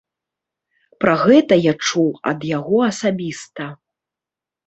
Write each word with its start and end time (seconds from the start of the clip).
Пра 1.03 1.13
гэта 1.25 1.53
я 1.65 1.73
чуў 1.89 2.09
ад 2.31 2.39
яго 2.57 2.77
асабіста. 2.91 3.67